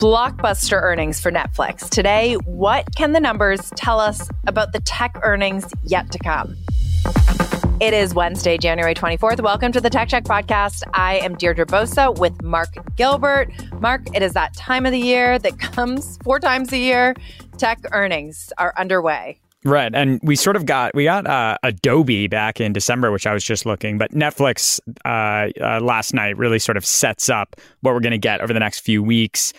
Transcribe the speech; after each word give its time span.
Blockbuster 0.00 0.80
earnings 0.80 1.20
for 1.20 1.30
Netflix. 1.30 1.86
Today, 1.90 2.32
what 2.46 2.96
can 2.96 3.12
the 3.12 3.20
numbers 3.20 3.70
tell 3.76 4.00
us 4.00 4.30
about 4.46 4.72
the 4.72 4.80
tech 4.80 5.14
earnings 5.22 5.70
yet 5.82 6.10
to 6.12 6.18
come? 6.18 6.56
It 7.82 7.92
is 7.92 8.14
Wednesday, 8.14 8.56
January 8.56 8.94
24th. 8.94 9.42
Welcome 9.42 9.72
to 9.72 9.80
the 9.80 9.90
Tech 9.90 10.08
Check 10.08 10.24
podcast. 10.24 10.84
I 10.94 11.18
am 11.18 11.34
Deirdre 11.36 11.66
Bosa 11.66 12.18
with 12.18 12.42
Mark 12.42 12.70
Gilbert. 12.96 13.52
Mark, 13.78 14.00
it 14.14 14.22
is 14.22 14.32
that 14.32 14.54
time 14.56 14.86
of 14.86 14.92
the 14.92 14.98
year 14.98 15.38
that 15.38 15.58
comes 15.58 16.16
four 16.24 16.40
times 16.40 16.72
a 16.72 16.78
year. 16.78 17.14
Tech 17.58 17.78
earnings 17.92 18.54
are 18.56 18.72
underway. 18.78 19.38
Right, 19.62 19.94
and 19.94 20.18
we 20.22 20.36
sort 20.36 20.56
of 20.56 20.64
got 20.64 20.94
we 20.94 21.04
got 21.04 21.26
uh, 21.26 21.58
Adobe 21.62 22.26
back 22.28 22.62
in 22.62 22.72
December, 22.72 23.12
which 23.12 23.26
I 23.26 23.34
was 23.34 23.44
just 23.44 23.66
looking, 23.66 23.98
but 23.98 24.12
Netflix 24.12 24.80
uh, 25.04 25.50
uh, 25.62 25.80
last 25.80 26.14
night 26.14 26.38
really 26.38 26.58
sort 26.58 26.78
of 26.78 26.86
sets 26.86 27.28
up 27.28 27.56
what 27.82 27.92
we're 27.92 28.00
going 28.00 28.12
to 28.12 28.18
get 28.18 28.40
over 28.40 28.54
the 28.54 28.60
next 28.60 28.80
few 28.80 29.02
weeks. 29.02 29.52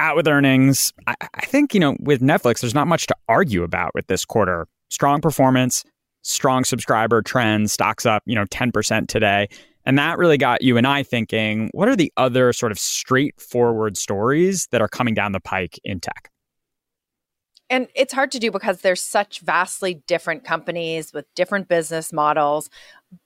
Out 0.00 0.16
with 0.16 0.26
earnings, 0.26 0.92
I, 1.06 1.14
I 1.34 1.46
think 1.46 1.72
you 1.72 1.80
know 1.80 1.96
with 2.00 2.20
Netflix, 2.20 2.60
there's 2.60 2.74
not 2.74 2.88
much 2.88 3.06
to 3.06 3.16
argue 3.28 3.62
about 3.62 3.92
with 3.94 4.06
this 4.08 4.24
quarter. 4.24 4.66
Strong 4.90 5.20
performance, 5.20 5.84
strong 6.22 6.64
subscriber 6.64 7.22
trends, 7.22 7.72
stocks 7.72 8.04
up, 8.04 8.22
you 8.26 8.34
know, 8.34 8.44
10% 8.46 9.06
today. 9.06 9.48
And 9.86 9.98
that 9.98 10.18
really 10.18 10.38
got 10.38 10.62
you 10.62 10.76
and 10.76 10.86
I 10.86 11.02
thinking, 11.02 11.70
what 11.72 11.88
are 11.88 11.96
the 11.96 12.12
other 12.16 12.52
sort 12.52 12.72
of 12.72 12.78
straightforward 12.78 13.96
stories 13.96 14.66
that 14.72 14.80
are 14.80 14.88
coming 14.88 15.14
down 15.14 15.32
the 15.32 15.40
pike 15.40 15.78
in 15.84 16.00
tech? 16.00 16.30
And 17.70 17.88
it's 17.94 18.12
hard 18.12 18.30
to 18.32 18.38
do 18.38 18.50
because 18.50 18.80
there's 18.80 19.02
such 19.02 19.40
vastly 19.40 20.02
different 20.06 20.44
companies 20.44 21.12
with 21.12 21.26
different 21.34 21.68
business 21.68 22.12
models. 22.12 22.70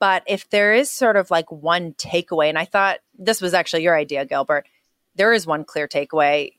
But 0.01 0.23
if 0.27 0.49
there 0.51 0.75
is 0.75 0.91
sort 0.91 1.17
of 1.17 1.31
like 1.31 1.51
one 1.51 1.93
takeaway, 1.95 2.49
and 2.49 2.59
I 2.59 2.65
thought 2.65 2.99
this 3.19 3.41
was 3.41 3.55
actually 3.55 3.83
your 3.83 3.97
idea, 3.97 4.25
Gilbert, 4.25 4.67
there 5.17 5.33
is 5.33 5.47
one 5.47 5.65
clear 5.65 5.89
takeaway, 5.89 6.53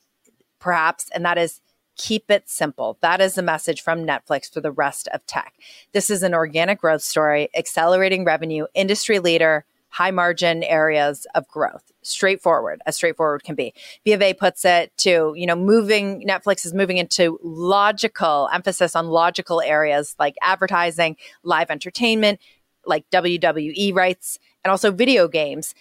perhaps, 0.60 1.08
and 1.12 1.24
that 1.24 1.38
is 1.38 1.60
keep 1.96 2.30
it 2.30 2.48
simple. 2.48 2.96
That 3.02 3.20
is 3.20 3.34
the 3.34 3.42
message 3.42 3.82
from 3.82 4.06
Netflix 4.06 4.52
for 4.52 4.60
the 4.60 4.72
rest 4.72 5.08
of 5.12 5.26
tech. 5.26 5.54
This 5.92 6.08
is 6.08 6.22
an 6.22 6.32
organic 6.32 6.80
growth 6.80 7.02
story, 7.02 7.50
accelerating 7.54 8.24
revenue, 8.24 8.66
industry 8.74 9.18
leader, 9.18 9.66
high 9.90 10.10
margin 10.10 10.62
areas 10.62 11.26
of 11.34 11.46
growth. 11.48 11.92
Straightforward, 12.02 12.80
as 12.86 12.96
straightforward 12.96 13.42
can 13.42 13.54
be. 13.54 13.74
BofA 14.06 14.38
puts 14.38 14.64
it 14.64 14.96
to, 14.98 15.34
you 15.36 15.44
know, 15.44 15.56
moving, 15.56 16.26
Netflix 16.26 16.64
is 16.64 16.72
moving 16.72 16.96
into 16.96 17.38
logical, 17.42 18.48
emphasis 18.52 18.96
on 18.96 19.08
logical 19.08 19.60
areas 19.60 20.16
like 20.18 20.36
advertising, 20.40 21.16
live 21.42 21.70
entertainment, 21.70 22.40
like 22.86 23.04
WWE 23.10 23.94
rights, 23.94 24.38
and 24.64 24.70
also 24.70 24.90
video 24.90 25.28
games. 25.28 25.74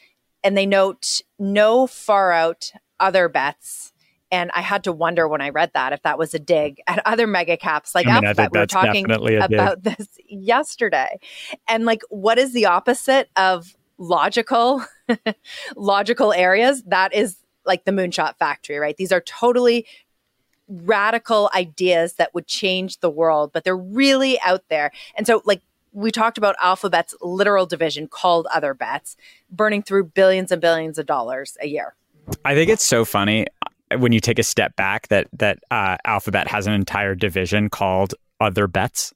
And 0.44 0.58
they 0.58 0.66
note 0.66 1.22
no 1.38 1.88
far 1.88 2.32
out 2.32 2.74
other 3.00 3.30
bets 3.30 3.94
and 4.32 4.52
I 4.54 4.62
had 4.62 4.84
to 4.84 4.92
wonder 4.92 5.28
when 5.28 5.42
I 5.42 5.50
read 5.50 5.72
that 5.74 5.94
if 5.94 6.04
that 6.04 6.18
was 6.18 6.34
a 6.34 6.40
dig 6.40 6.82
at 6.88 7.02
other 7.06 7.28
mega 7.28 7.58
caps 7.58 7.96
like 7.96 8.08
I 8.08 8.16
mean, 8.16 8.26
Alphabet. 8.26 8.52
We 8.52 8.60
were 8.60 8.66
talking 8.66 9.06
about 9.06 9.50
dig. 9.50 9.96
this 9.98 10.08
yesterday. 10.28 11.20
And 11.68 11.86
like, 11.86 12.02
what 12.10 12.38
is 12.38 12.54
the 12.54 12.66
opposite 12.66 13.30
of 13.36 13.76
logical, 13.98 14.84
logical 15.76 16.34
areas? 16.34 16.84
That 16.84 17.14
is 17.14 17.38
like 17.66 17.86
the 17.86 17.92
moonshot 17.92 18.38
factory, 18.38 18.78
right? 18.78 18.96
These 18.98 19.12
are 19.12 19.22
totally 19.22 19.86
radical 20.68 21.50
ideas 21.56 22.14
that 22.14 22.34
would 22.34 22.46
change 22.46 23.00
the 23.00 23.10
world, 23.10 23.52
but 23.52 23.64
they're 23.64 23.76
really 23.76 24.40
out 24.42 24.64
there. 24.70 24.92
And 25.16 25.26
so, 25.26 25.42
like, 25.46 25.62
we 25.92 26.12
talked 26.12 26.38
about 26.38 26.56
Alphabet's 26.62 27.16
literal 27.20 27.66
division 27.66 28.08
called 28.08 28.46
Other 28.54 28.76
Bets, 28.76 29.18
burning 29.50 29.82
through 29.82 30.06
billions 30.06 30.52
and 30.52 30.62
billions 30.62 31.00
of 31.00 31.08
dollars 31.08 31.58
a 31.62 31.68
year. 31.68 31.96
I 32.46 32.54
think 32.54 32.70
it's 32.70 32.84
so 32.84 33.06
funny 33.06 33.48
when 33.98 34.12
you 34.12 34.20
take 34.20 34.40
a 34.40 34.44
step 34.44 34.76
back 34.76 35.08
that 35.10 35.28
that 35.34 35.60
uh, 35.72 35.98
Alphabet 36.06 36.48
has 36.48 36.68
an 36.68 36.74
entire 36.74 37.16
division 37.16 37.70
called 37.70 38.16
Other 38.40 38.68
Bets. 38.68 39.14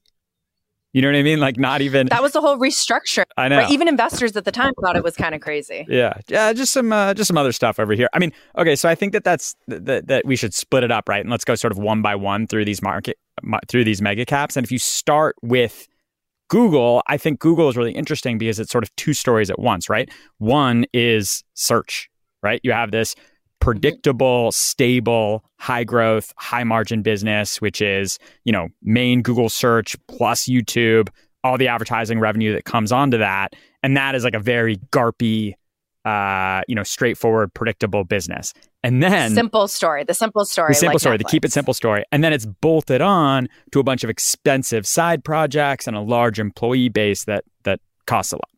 You 0.92 1.02
know 1.02 1.08
what 1.08 1.16
I 1.16 1.22
mean? 1.24 1.40
Like 1.40 1.58
not 1.58 1.80
even 1.80 2.06
that 2.06 2.22
was 2.22 2.32
the 2.32 2.40
whole 2.40 2.56
restructure. 2.56 3.24
I 3.36 3.48
know. 3.48 3.58
Right? 3.58 3.70
Even 3.70 3.88
investors 3.88 4.36
at 4.36 4.44
the 4.44 4.52
time 4.52 4.72
thought 4.80 4.94
it 4.96 5.02
was 5.02 5.16
kind 5.16 5.34
of 5.34 5.40
crazy. 5.40 5.84
Yeah, 5.88 6.14
yeah. 6.28 6.52
Just 6.52 6.72
some 6.72 6.92
uh, 6.92 7.14
just 7.14 7.26
some 7.26 7.36
other 7.36 7.50
stuff 7.50 7.80
over 7.80 7.94
here. 7.94 8.08
I 8.12 8.20
mean, 8.20 8.32
okay. 8.56 8.76
So 8.76 8.88
I 8.88 8.94
think 8.94 9.12
that 9.12 9.24
that's 9.24 9.56
that 9.66 10.06
that 10.06 10.24
we 10.24 10.36
should 10.36 10.54
split 10.54 10.84
it 10.84 10.92
up, 10.92 11.08
right? 11.08 11.20
And 11.20 11.30
let's 11.30 11.44
go 11.44 11.56
sort 11.56 11.72
of 11.72 11.78
one 11.78 12.00
by 12.00 12.14
one 12.14 12.46
through 12.46 12.64
these 12.64 12.80
market 12.80 13.18
through 13.68 13.84
these 13.84 14.00
mega 14.00 14.24
caps. 14.24 14.56
And 14.56 14.64
if 14.64 14.70
you 14.70 14.78
start 14.78 15.34
with 15.42 15.88
Google, 16.48 17.02
I 17.08 17.16
think 17.16 17.40
Google 17.40 17.68
is 17.68 17.76
really 17.76 17.92
interesting 17.92 18.38
because 18.38 18.60
it's 18.60 18.70
sort 18.70 18.84
of 18.84 18.94
two 18.94 19.14
stories 19.14 19.50
at 19.50 19.58
once, 19.58 19.88
right? 19.88 20.08
One 20.38 20.86
is 20.92 21.42
search, 21.54 22.08
right? 22.40 22.60
You 22.62 22.70
have 22.70 22.92
this 22.92 23.16
predictable, 23.64 24.52
stable, 24.52 25.42
high 25.58 25.84
growth, 25.84 26.34
high 26.36 26.64
margin 26.64 27.00
business, 27.00 27.62
which 27.62 27.80
is, 27.80 28.18
you 28.44 28.52
know, 28.52 28.68
main 28.82 29.22
Google 29.22 29.48
search 29.48 29.96
plus 30.06 30.46
YouTube, 30.46 31.08
all 31.42 31.56
the 31.56 31.68
advertising 31.68 32.20
revenue 32.20 32.52
that 32.52 32.66
comes 32.66 32.92
onto 32.92 33.16
that. 33.16 33.54
And 33.82 33.96
that 33.96 34.14
is 34.14 34.22
like 34.22 34.34
a 34.34 34.38
very 34.38 34.76
GARPy, 34.92 35.54
uh, 36.04 36.60
you 36.68 36.74
know, 36.74 36.82
straightforward, 36.82 37.54
predictable 37.54 38.04
business. 38.04 38.52
And 38.82 39.02
then 39.02 39.34
simple 39.34 39.66
story, 39.66 40.04
the 40.04 40.12
simple 40.12 40.44
story, 40.44 40.68
the 40.68 40.74
simple 40.74 40.96
like 40.96 41.00
story, 41.00 41.16
Netflix. 41.16 41.18
the 41.20 41.24
keep 41.24 41.44
it 41.46 41.52
simple 41.52 41.72
story. 41.72 42.04
And 42.12 42.22
then 42.22 42.34
it's 42.34 42.44
bolted 42.44 43.00
on 43.00 43.48
to 43.72 43.80
a 43.80 43.82
bunch 43.82 44.04
of 44.04 44.10
expensive 44.10 44.86
side 44.86 45.24
projects 45.24 45.86
and 45.86 45.96
a 45.96 46.00
large 46.00 46.38
employee 46.38 46.90
base 46.90 47.24
that 47.24 47.44
that 47.62 47.80
costs 48.06 48.34
a 48.34 48.36
lot. 48.36 48.53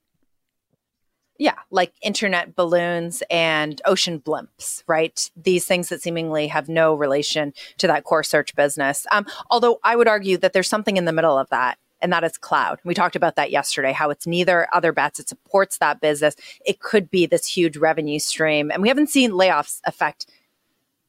Yeah, 1.38 1.56
like 1.70 1.92
internet 2.02 2.56
balloons 2.56 3.22
and 3.30 3.80
ocean 3.84 4.20
blimps, 4.20 4.82
right? 4.86 5.30
These 5.36 5.66
things 5.66 5.90
that 5.90 6.00
seemingly 6.00 6.46
have 6.48 6.68
no 6.68 6.94
relation 6.94 7.52
to 7.78 7.86
that 7.86 8.04
core 8.04 8.22
search 8.22 8.54
business. 8.54 9.06
Um, 9.12 9.26
although 9.50 9.78
I 9.84 9.96
would 9.96 10.08
argue 10.08 10.38
that 10.38 10.52
there's 10.52 10.68
something 10.68 10.96
in 10.96 11.04
the 11.04 11.12
middle 11.12 11.36
of 11.36 11.48
that, 11.50 11.78
and 12.00 12.12
that 12.12 12.24
is 12.24 12.38
cloud. 12.38 12.78
We 12.84 12.94
talked 12.94 13.16
about 13.16 13.36
that 13.36 13.50
yesterday, 13.50 13.92
how 13.92 14.10
it's 14.10 14.26
neither 14.26 14.68
other 14.72 14.92
bets, 14.92 15.20
it 15.20 15.28
supports 15.28 15.78
that 15.78 16.00
business. 16.00 16.36
It 16.64 16.80
could 16.80 17.10
be 17.10 17.26
this 17.26 17.46
huge 17.46 17.76
revenue 17.76 18.18
stream. 18.18 18.70
And 18.70 18.82
we 18.82 18.88
haven't 18.88 19.10
seen 19.10 19.32
layoffs 19.32 19.80
affect 19.84 20.26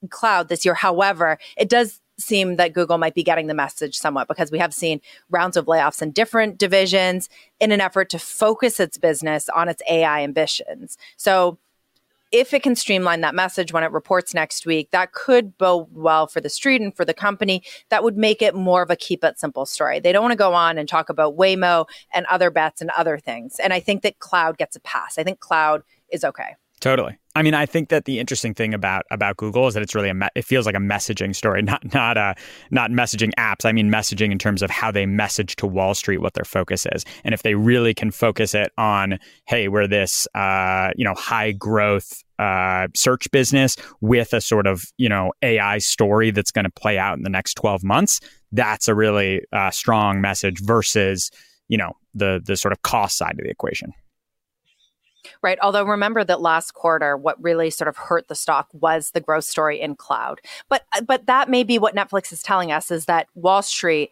cloud 0.09 0.47
this 0.49 0.65
year. 0.65 0.73
However, 0.73 1.37
it 1.57 1.69
does 1.69 2.01
seem 2.19 2.55
that 2.55 2.73
Google 2.73 2.97
might 2.97 3.15
be 3.15 3.23
getting 3.23 3.47
the 3.47 3.53
message 3.53 3.97
somewhat 3.97 4.27
because 4.27 4.51
we 4.51 4.59
have 4.59 4.73
seen 4.73 5.01
rounds 5.29 5.57
of 5.57 5.65
layoffs 5.65 6.01
in 6.01 6.11
different 6.11 6.57
divisions 6.57 7.29
in 7.59 7.71
an 7.71 7.81
effort 7.81 8.09
to 8.09 8.19
focus 8.19 8.79
its 8.79 8.97
business 8.97 9.49
on 9.55 9.69
its 9.69 9.81
AI 9.89 10.23
ambitions. 10.23 10.97
So, 11.17 11.57
if 12.31 12.53
it 12.53 12.61
can 12.61 12.75
streamline 12.75 13.21
that 13.21 13.35
message 13.35 13.71
when 13.71 13.83
it 13.83 13.91
reports 13.91 14.33
next 14.33 14.65
week, 14.65 14.91
that 14.91 15.13
could 15.13 15.57
bode 15.57 15.87
well 15.93 16.27
for 16.27 16.41
the 16.41 16.49
street 16.49 16.81
and 16.81 16.93
for 16.93 17.05
the 17.05 17.13
company. 17.13 17.63
That 17.89 18.03
would 18.03 18.17
make 18.17 18.41
it 18.41 18.53
more 18.53 18.81
of 18.81 18.89
a 18.89 18.97
keep 18.97 19.23
it 19.23 19.39
simple 19.39 19.65
story. 19.65 20.01
They 20.01 20.11
don't 20.11 20.23
want 20.23 20.33
to 20.33 20.37
go 20.37 20.53
on 20.53 20.77
and 20.77 20.89
talk 20.89 21.07
about 21.09 21.37
Waymo 21.37 21.85
and 22.13 22.25
other 22.25 22.51
bets 22.51 22.81
and 22.81 22.89
other 22.97 23.17
things. 23.17 23.59
And 23.59 23.71
I 23.71 23.79
think 23.79 24.01
that 24.01 24.19
cloud 24.19 24.57
gets 24.57 24.75
a 24.75 24.81
pass. 24.81 25.17
I 25.17 25.23
think 25.23 25.39
cloud 25.39 25.83
is 26.11 26.25
okay. 26.25 26.55
Totally. 26.79 27.17
I 27.35 27.43
mean, 27.43 27.53
I 27.53 27.65
think 27.65 27.89
that 27.89 28.05
the 28.05 28.19
interesting 28.19 28.53
thing 28.53 28.73
about 28.73 29.05
about 29.11 29.37
Google 29.37 29.67
is 29.67 29.73
that 29.73 29.83
it's 29.83 29.95
really 29.95 30.09
a 30.09 30.13
me- 30.13 30.27
it 30.35 30.43
feels 30.45 30.65
like 30.65 30.75
a 30.75 30.79
messaging 30.79 31.35
story, 31.35 31.61
not 31.63 31.93
not 31.93 32.17
uh 32.17 32.33
not 32.71 32.91
messaging 32.91 33.31
apps. 33.35 33.65
I 33.65 33.71
mean, 33.71 33.91
messaging 33.91 34.31
in 34.31 34.39
terms 34.39 34.61
of 34.61 34.69
how 34.69 34.91
they 34.91 35.05
message 35.05 35.55
to 35.57 35.67
Wall 35.67 35.93
Street 35.93 36.19
what 36.19 36.33
their 36.33 36.45
focus 36.45 36.87
is, 36.91 37.03
and 37.23 37.33
if 37.33 37.43
they 37.43 37.55
really 37.55 37.93
can 37.93 38.11
focus 38.11 38.55
it 38.55 38.71
on, 38.77 39.19
hey, 39.47 39.67
we're 39.67 39.87
this 39.87 40.27
uh 40.35 40.89
you 40.95 41.05
know 41.05 41.13
high 41.15 41.51
growth 41.51 42.23
uh, 42.39 42.87
search 42.95 43.31
business 43.31 43.75
with 44.01 44.33
a 44.33 44.41
sort 44.41 44.67
of 44.67 44.85
you 44.97 45.09
know 45.09 45.31
AI 45.41 45.79
story 45.79 46.29
that's 46.29 46.51
going 46.51 46.65
to 46.65 46.71
play 46.71 46.97
out 46.99 47.17
in 47.17 47.23
the 47.23 47.29
next 47.29 47.55
twelve 47.55 47.83
months. 47.83 48.19
That's 48.51 48.87
a 48.87 48.95
really 48.95 49.41
uh, 49.51 49.71
strong 49.71 50.21
message 50.21 50.59
versus 50.61 51.31
you 51.67 51.77
know 51.77 51.93
the 52.13 52.41
the 52.43 52.55
sort 52.55 52.71
of 52.71 52.83
cost 52.83 53.17
side 53.17 53.39
of 53.39 53.43
the 53.43 53.49
equation. 53.49 53.93
Right. 55.41 55.57
Although 55.61 55.83
remember 55.83 56.23
that 56.23 56.41
last 56.41 56.73
quarter, 56.73 57.17
what 57.17 57.41
really 57.43 57.69
sort 57.69 57.87
of 57.87 57.97
hurt 57.97 58.27
the 58.27 58.35
stock 58.35 58.67
was 58.73 59.11
the 59.11 59.21
growth 59.21 59.45
story 59.45 59.79
in 59.79 59.95
cloud. 59.95 60.41
But 60.69 60.83
uh, 60.95 61.01
but 61.01 61.25
that 61.27 61.49
may 61.49 61.63
be 61.63 61.79
what 61.79 61.95
Netflix 61.95 62.31
is 62.31 62.41
telling 62.41 62.71
us 62.71 62.91
is 62.91 63.05
that 63.05 63.27
Wall 63.35 63.61
Street 63.61 64.11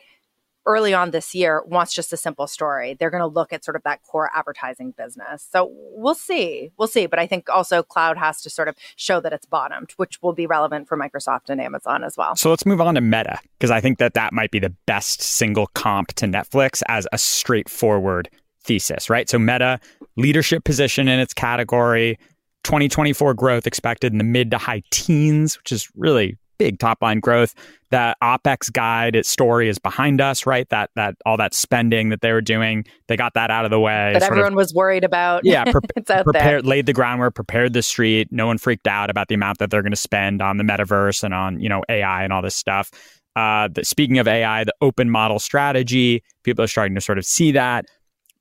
early 0.68 0.96
on 0.96 1.12
this 1.12 1.36
year 1.36 1.62
wants 1.68 1.94
just 1.94 2.12
a 2.12 2.18
simple 2.18 2.48
story. 2.48 2.96
They're 2.96 3.12
going 3.12 3.22
to 3.22 3.28
look 3.28 3.54
at 3.54 3.64
sort 3.64 3.76
of 3.76 3.84
that 3.84 4.02
core 4.02 4.32
advertising 4.34 4.96
business. 4.98 5.48
So 5.52 5.70
we'll 5.72 6.16
see. 6.16 6.72
We'll 6.78 6.88
see. 6.88 7.06
But 7.06 7.20
I 7.20 7.28
think 7.28 7.50
also 7.50 7.84
cloud 7.84 8.18
has 8.18 8.42
to 8.42 8.50
sort 8.50 8.68
of 8.68 8.76
show 8.96 9.20
that 9.20 9.32
it's 9.32 9.46
bottomed, 9.46 9.92
which 9.98 10.20
will 10.24 10.34
be 10.34 10.48
relevant 10.48 10.88
for 10.88 10.98
Microsoft 10.98 11.50
and 11.50 11.62
Amazon 11.62 12.04
as 12.04 12.18
well. 12.18 12.36
So 12.36 12.50
let's 12.50 12.66
move 12.66 12.82
on 12.82 12.96
to 12.96 13.02
Meta, 13.02 13.40
because 13.60 13.70
I 13.70 13.80
think 13.80 14.00
that 14.00 14.16
that 14.16 14.34
might 14.34 14.50
be 14.50 14.58
the 14.58 14.74
best 14.88 15.22
single 15.22 15.68
comp 15.76 16.14
to 16.14 16.26
Netflix 16.26 16.82
as 16.88 17.08
a 17.14 17.20
straightforward 17.20 18.30
thesis, 18.66 19.10
right? 19.10 19.30
So 19.30 19.40
Meta, 19.40 19.80
leadership 20.18 20.64
position 20.64 21.08
in 21.08 21.20
its 21.20 21.34
category, 21.34 22.18
2024 22.64 23.34
growth 23.34 23.68
expected 23.68 24.12
in 24.12 24.18
the 24.18 24.24
mid 24.24 24.52
to 24.52 24.58
high 24.58 24.82
teens, 24.92 25.58
which 25.58 25.72
is 25.72 25.90
really 25.96 26.38
big 26.58 26.80
top 26.80 27.02
line 27.02 27.20
growth. 27.20 27.54
That 27.92 28.18
OPEX 28.22 28.72
guide 28.74 29.16
its 29.16 29.30
story 29.30 29.70
is 29.70 29.80
behind 29.80 30.20
us, 30.20 30.46
right? 30.46 30.68
That 30.70 30.90
that 30.96 31.16
all 31.26 31.38
that 31.38 31.54
spending 31.54 32.10
that 32.10 32.22
they 32.22 32.32
were 32.32 32.42
doing, 32.42 32.86
they 33.08 33.16
got 33.16 33.34
that 33.36 33.52
out 33.52 33.66
of 33.66 33.72
the 33.72 33.80
way. 33.80 34.12
That 34.14 34.24
everyone 34.24 34.54
of, 34.54 34.58
was 34.58 34.74
worried 34.74 35.04
about. 35.04 35.42
Yeah, 35.46 35.64
pre- 35.72 35.82
prepared, 35.82 36.26
there. 36.34 36.62
laid 36.62 36.88
the 36.88 36.94
groundwork, 36.94 37.36
prepared 37.36 37.74
the 37.74 37.82
street. 37.82 38.30
No 38.32 38.48
one 38.48 38.58
freaked 38.58 38.88
out 38.88 39.10
about 39.10 39.28
the 39.28 39.36
amount 39.36 39.60
that 39.60 39.70
they're 39.70 39.84
going 39.84 39.92
to 39.92 39.98
spend 39.98 40.42
on 40.42 40.58
the 40.58 40.64
metaverse 40.64 41.24
and 41.24 41.34
on 41.34 41.60
you 41.60 41.70
know 41.70 41.84
AI 41.88 42.24
and 42.24 42.34
all 42.34 42.42
this 42.42 42.56
stuff. 42.56 42.92
Uh, 43.36 43.68
the, 43.68 43.84
speaking 43.84 44.18
of 44.18 44.28
AI, 44.28 44.64
the 44.64 44.74
open 44.82 45.10
model 45.10 45.40
strategy, 45.40 46.24
people 46.44 46.64
are 46.64 46.68
starting 46.68 46.96
to 46.96 47.02
sort 47.02 47.18
of 47.18 47.26
see 47.26 47.52
that. 47.52 47.86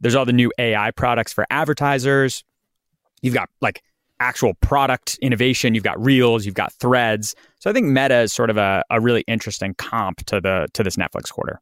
There's 0.05 0.15
all 0.15 0.27
the 0.27 0.35
new 0.35 0.53
AI 0.59 0.91
products 0.91 1.33
for 1.33 1.47
advertisers. 1.49 2.45
You've 3.23 3.33
got 3.33 3.49
like 3.63 3.83
actual 4.21 4.53
product 4.61 5.19
innovation. 5.23 5.75
You've 5.75 5.83
got 5.83 5.99
reels, 5.99 6.45
you've 6.45 6.55
got 6.55 6.75
threads. 6.75 7.35
So 7.59 7.71
I 7.71 7.73
think 7.73 7.87
Meta 7.87 8.21
is 8.21 8.31
sort 8.31 8.51
of 8.51 8.59
a, 8.59 8.85
a 8.91 9.01
really 9.01 9.25
interesting 9.27 9.73
comp 9.79 10.19
to 10.27 10.43
the 10.43 10.69
to 10.75 10.83
this 10.83 10.97
Netflix 10.97 11.33
quarter. 11.33 11.59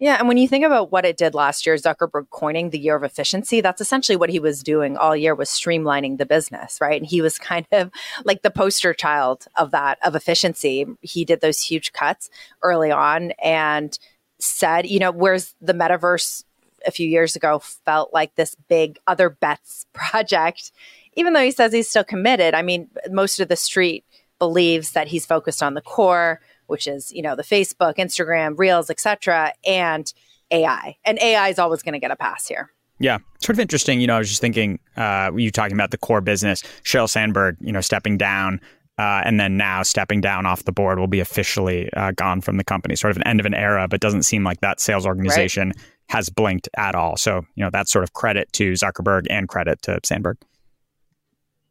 Yeah, 0.00 0.16
and 0.18 0.26
when 0.26 0.38
you 0.38 0.48
think 0.48 0.64
about 0.64 0.90
what 0.90 1.04
it 1.04 1.16
did 1.16 1.34
last 1.36 1.66
year, 1.66 1.76
Zuckerberg 1.76 2.30
coining 2.30 2.70
the 2.70 2.80
year 2.80 2.96
of 2.96 3.04
efficiency, 3.04 3.60
that's 3.60 3.80
essentially 3.80 4.16
what 4.16 4.28
he 4.28 4.40
was 4.40 4.64
doing 4.64 4.96
all 4.96 5.14
year 5.14 5.36
was 5.36 5.48
streamlining 5.48 6.18
the 6.18 6.26
business, 6.26 6.80
right? 6.80 7.00
And 7.00 7.08
he 7.08 7.22
was 7.22 7.38
kind 7.38 7.66
of 7.70 7.92
like 8.24 8.42
the 8.42 8.50
poster 8.50 8.92
child 8.92 9.46
of 9.54 9.70
that 9.70 9.98
of 10.04 10.16
efficiency. 10.16 10.84
He 11.00 11.24
did 11.24 11.42
those 11.42 11.62
huge 11.62 11.92
cuts 11.92 12.28
early 12.64 12.90
on 12.90 13.30
and 13.40 13.96
said, 14.40 14.86
you 14.88 14.98
know, 14.98 15.12
where's 15.12 15.54
the 15.60 15.74
metaverse 15.74 16.42
a 16.86 16.90
few 16.90 17.08
years 17.08 17.36
ago 17.36 17.58
felt 17.58 18.12
like 18.12 18.34
this 18.34 18.54
big 18.68 18.98
other 19.06 19.30
bets 19.30 19.86
project 19.92 20.72
even 21.16 21.32
though 21.32 21.42
he 21.42 21.50
says 21.50 21.72
he's 21.72 21.88
still 21.88 22.04
committed, 22.04 22.54
I 22.54 22.62
mean, 22.62 22.88
most 23.10 23.40
of 23.40 23.48
the 23.48 23.56
street 23.56 24.04
believes 24.38 24.92
that 24.92 25.08
he's 25.08 25.26
focused 25.26 25.62
on 25.62 25.74
the 25.74 25.80
core, 25.80 26.40
which 26.66 26.86
is, 26.86 27.10
you 27.10 27.22
know, 27.22 27.34
the 27.34 27.42
Facebook, 27.42 27.96
Instagram, 27.96 28.58
Reels, 28.58 28.90
etc., 28.90 29.52
and 29.66 30.12
AI. 30.50 30.96
And 31.04 31.18
AI 31.20 31.48
is 31.48 31.58
always 31.58 31.82
going 31.82 31.94
to 31.94 31.98
get 31.98 32.10
a 32.10 32.16
pass 32.16 32.46
here. 32.46 32.70
Yeah, 32.98 33.18
sort 33.42 33.56
of 33.56 33.60
interesting. 33.60 34.00
You 34.00 34.06
know, 34.06 34.16
I 34.16 34.18
was 34.18 34.28
just 34.28 34.40
thinking, 34.40 34.78
uh, 34.96 35.30
you 35.34 35.50
talking 35.50 35.74
about 35.74 35.90
the 35.90 35.98
core 35.98 36.20
business, 36.20 36.62
Sheryl 36.82 37.08
Sandberg, 37.08 37.56
you 37.60 37.72
know, 37.72 37.80
stepping 37.80 38.16
down, 38.16 38.60
uh, 38.98 39.20
and 39.24 39.38
then 39.38 39.58
now 39.58 39.82
stepping 39.82 40.22
down 40.22 40.46
off 40.46 40.64
the 40.64 40.72
board 40.72 40.98
will 40.98 41.06
be 41.06 41.20
officially 41.20 41.92
uh, 41.92 42.12
gone 42.12 42.40
from 42.40 42.56
the 42.56 42.64
company. 42.64 42.96
Sort 42.96 43.10
of 43.10 43.18
an 43.18 43.26
end 43.26 43.40
of 43.40 43.44
an 43.44 43.52
era, 43.52 43.86
but 43.88 44.00
doesn't 44.00 44.22
seem 44.22 44.44
like 44.44 44.60
that 44.60 44.80
sales 44.80 45.06
organization 45.06 45.68
right. 45.68 45.76
Has 46.08 46.28
blinked 46.28 46.68
at 46.76 46.94
all. 46.94 47.16
So, 47.16 47.44
you 47.54 47.64
know, 47.64 47.70
that's 47.70 47.90
sort 47.90 48.04
of 48.04 48.12
credit 48.12 48.52
to 48.54 48.72
Zuckerberg 48.72 49.26
and 49.28 49.48
credit 49.48 49.82
to 49.82 50.00
Sandberg. 50.04 50.38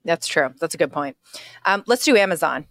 That's 0.04 0.28
true. 0.28 0.54
That's 0.60 0.76
a 0.76 0.78
good 0.78 0.92
point. 0.92 1.18
Um, 1.66 1.84
let's 1.88 2.06
do 2.06 2.16
Amazon. 2.16 2.66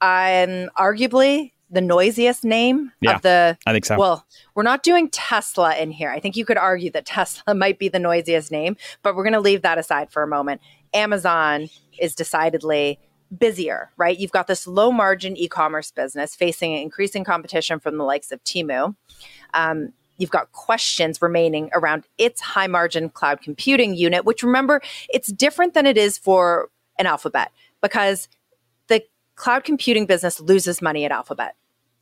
I'm 0.00 0.68
um, 0.68 0.70
arguably 0.78 1.52
the 1.70 1.80
noisiest 1.80 2.44
name 2.44 2.92
yeah, 3.00 3.16
of 3.16 3.22
the. 3.22 3.56
I 3.66 3.72
think 3.72 3.84
so. 3.84 3.96
Well, 3.98 4.26
we're 4.54 4.62
not 4.62 4.82
doing 4.82 5.08
Tesla 5.08 5.76
in 5.76 5.90
here. 5.90 6.10
I 6.10 6.20
think 6.20 6.36
you 6.36 6.44
could 6.44 6.58
argue 6.58 6.90
that 6.90 7.06
Tesla 7.06 7.54
might 7.54 7.78
be 7.78 7.88
the 7.88 7.98
noisiest 7.98 8.50
name, 8.50 8.76
but 9.02 9.14
we're 9.14 9.24
going 9.24 9.34
to 9.34 9.40
leave 9.40 9.62
that 9.62 9.78
aside 9.78 10.10
for 10.10 10.22
a 10.22 10.26
moment. 10.26 10.60
Amazon 10.92 11.68
is 11.98 12.14
decidedly 12.14 12.98
busier, 13.36 13.90
right? 13.96 14.18
You've 14.18 14.32
got 14.32 14.48
this 14.48 14.66
low 14.66 14.90
margin 14.90 15.36
e 15.36 15.48
commerce 15.48 15.92
business 15.92 16.34
facing 16.34 16.72
increasing 16.72 17.24
competition 17.24 17.78
from 17.78 17.96
the 17.96 18.04
likes 18.04 18.32
of 18.32 18.42
Temu. 18.42 18.96
Um, 19.54 19.92
you've 20.20 20.30
got 20.30 20.52
questions 20.52 21.22
remaining 21.22 21.70
around 21.72 22.04
its 22.18 22.40
high 22.42 22.66
margin 22.66 23.08
cloud 23.08 23.40
computing 23.40 23.94
unit, 23.94 24.24
which 24.24 24.42
remember, 24.42 24.82
it's 25.08 25.32
different 25.32 25.72
than 25.74 25.86
it 25.86 25.96
is 25.96 26.18
for 26.18 26.68
an 26.98 27.06
Alphabet 27.06 27.50
because 27.80 28.28
the 28.88 29.02
cloud 29.34 29.64
computing 29.64 30.04
business 30.04 30.38
loses 30.38 30.82
money 30.82 31.06
at 31.06 31.10
Alphabet 31.10 31.56